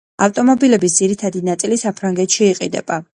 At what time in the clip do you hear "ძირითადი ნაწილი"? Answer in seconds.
1.01-1.77